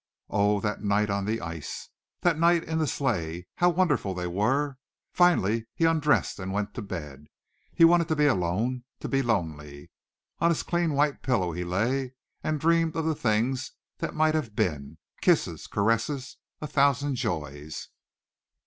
[0.31, 1.89] Oh, that night on the ice;
[2.21, 3.45] that night in the sleigh!
[3.57, 4.77] How wonderful they were!
[5.13, 7.27] Finally he undressed and went to bed.
[7.71, 9.91] He wanted to be alone to be lonely.
[10.39, 14.55] On his clean white pillow he lay and dreamed of the things that might have
[14.55, 17.89] been, kisses, caresses, a thousand joys.